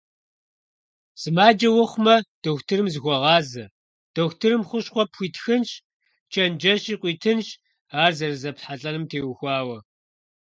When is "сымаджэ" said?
1.21-1.69